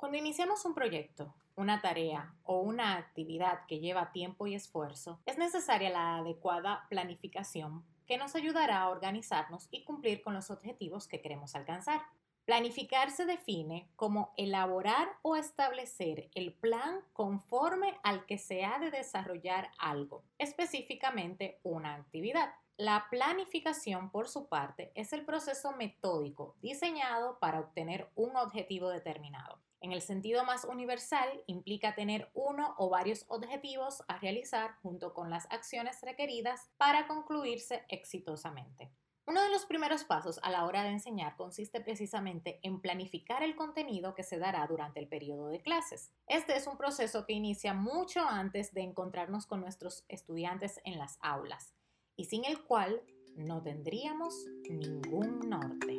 [0.00, 5.36] Cuando iniciamos un proyecto, una tarea o una actividad que lleva tiempo y esfuerzo, es
[5.36, 11.20] necesaria la adecuada planificación que nos ayudará a organizarnos y cumplir con los objetivos que
[11.20, 12.00] queremos alcanzar.
[12.46, 18.90] Planificar se define como elaborar o establecer el plan conforme al que se ha de
[18.90, 22.54] desarrollar algo, específicamente una actividad.
[22.78, 29.60] La planificación, por su parte, es el proceso metódico diseñado para obtener un objetivo determinado.
[29.80, 35.30] En el sentido más universal, implica tener uno o varios objetivos a realizar junto con
[35.30, 38.92] las acciones requeridas para concluirse exitosamente.
[39.26, 43.54] Uno de los primeros pasos a la hora de enseñar consiste precisamente en planificar el
[43.54, 46.12] contenido que se dará durante el periodo de clases.
[46.26, 51.18] Este es un proceso que inicia mucho antes de encontrarnos con nuestros estudiantes en las
[51.22, 51.74] aulas
[52.16, 53.02] y sin el cual
[53.36, 54.34] no tendríamos
[54.68, 55.89] ningún norte.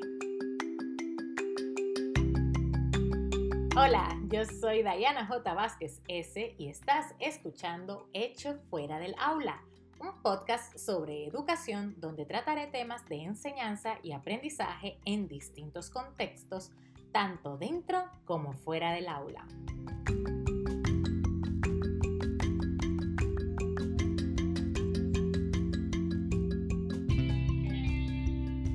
[3.74, 5.54] Hola, yo soy Diana J.
[5.54, 9.64] Vázquez S y estás escuchando Hecho Fuera del Aula,
[9.98, 16.72] un podcast sobre educación donde trataré temas de enseñanza y aprendizaje en distintos contextos,
[17.14, 19.48] tanto dentro como fuera del aula.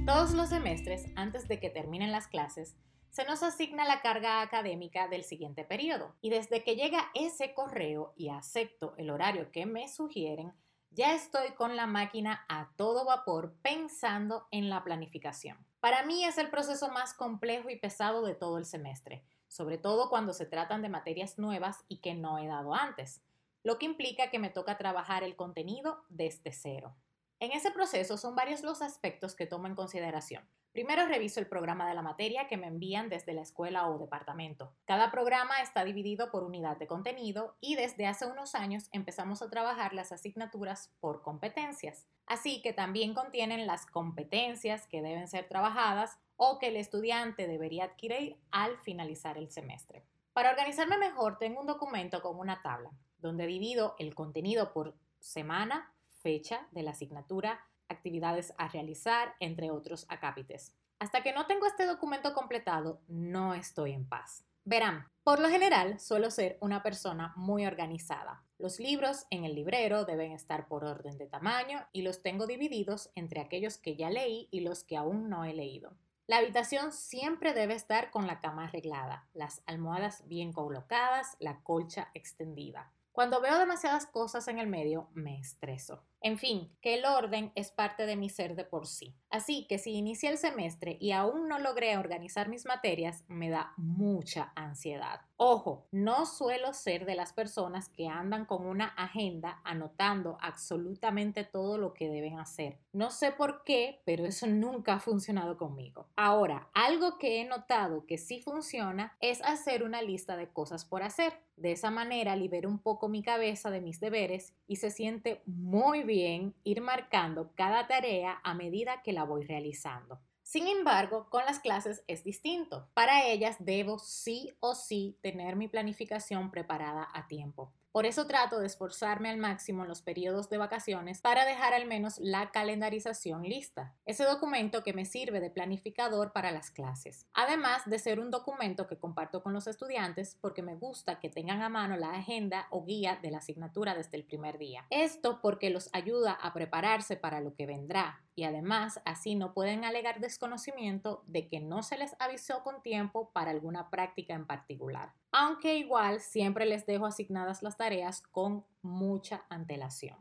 [0.06, 2.76] Todos los semestres, antes de que terminen las clases,
[3.16, 6.14] se nos asigna la carga académica del siguiente periodo.
[6.20, 10.52] Y desde que llega ese correo y acepto el horario que me sugieren,
[10.90, 15.56] ya estoy con la máquina a todo vapor pensando en la planificación.
[15.80, 20.10] Para mí es el proceso más complejo y pesado de todo el semestre, sobre todo
[20.10, 23.22] cuando se tratan de materias nuevas y que no he dado antes,
[23.62, 26.94] lo que implica que me toca trabajar el contenido desde cero.
[27.40, 30.46] En ese proceso son varios los aspectos que tomo en consideración.
[30.76, 34.74] Primero reviso el programa de la materia que me envían desde la escuela o departamento.
[34.84, 39.48] Cada programa está dividido por unidad de contenido y desde hace unos años empezamos a
[39.48, 42.06] trabajar las asignaturas por competencias.
[42.26, 47.84] Así que también contienen las competencias que deben ser trabajadas o que el estudiante debería
[47.84, 50.04] adquirir al finalizar el semestre.
[50.34, 55.94] Para organizarme mejor tengo un documento con una tabla donde divido el contenido por semana,
[56.20, 60.74] fecha de la asignatura, actividades a realizar, entre otros acápites.
[60.98, 64.44] Hasta que no tengo este documento completado, no estoy en paz.
[64.64, 68.42] Verán, por lo general suelo ser una persona muy organizada.
[68.58, 73.10] Los libros en el librero deben estar por orden de tamaño y los tengo divididos
[73.14, 75.94] entre aquellos que ya leí y los que aún no he leído.
[76.26, 82.10] La habitación siempre debe estar con la cama arreglada, las almohadas bien colocadas, la colcha
[82.14, 82.90] extendida.
[83.12, 86.02] Cuando veo demasiadas cosas en el medio, me estreso.
[86.26, 89.14] En fin, que el orden es parte de mi ser de por sí.
[89.30, 93.74] Así que si inicia el semestre y aún no logré organizar mis materias, me da
[93.76, 95.20] mucha ansiedad.
[95.36, 101.78] Ojo, no suelo ser de las personas que andan con una agenda anotando absolutamente todo
[101.78, 102.78] lo que deben hacer.
[102.92, 106.08] No sé por qué, pero eso nunca ha funcionado conmigo.
[106.16, 111.02] Ahora, algo que he notado que sí funciona es hacer una lista de cosas por
[111.02, 111.34] hacer.
[111.56, 116.02] De esa manera libero un poco mi cabeza de mis deberes y se siente muy
[116.02, 116.15] bien
[116.64, 120.20] ir marcando cada tarea a medida que la voy realizando.
[120.42, 122.88] Sin embargo, con las clases es distinto.
[122.94, 127.72] Para ellas debo sí o sí tener mi planificación preparada a tiempo.
[127.96, 131.86] Por eso trato de esforzarme al máximo en los periodos de vacaciones para dejar al
[131.86, 137.26] menos la calendarización lista, ese documento que me sirve de planificador para las clases.
[137.32, 141.62] Además de ser un documento que comparto con los estudiantes porque me gusta que tengan
[141.62, 144.84] a mano la agenda o guía de la asignatura desde el primer día.
[144.90, 149.84] Esto porque los ayuda a prepararse para lo que vendrá y además así no pueden
[149.84, 155.12] alegar desconocimiento de que no se les avisó con tiempo para alguna práctica en particular
[155.38, 160.16] aunque igual siempre les dejo asignadas las tareas con mucha antelación.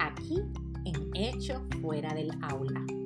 [0.00, 0.42] Aquí
[0.84, 3.03] en Hecho Fuera del Aula.